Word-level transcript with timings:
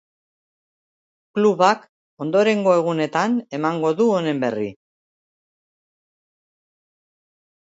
Klubak 1.39 1.83
ondorengo 2.25 2.73
egunetan 2.77 3.35
emango 3.59 3.93
du 4.01 4.09
honen 4.17 4.43
berri. 4.47 4.73